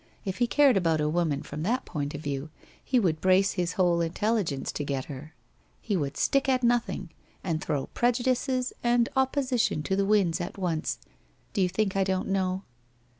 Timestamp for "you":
11.61-11.69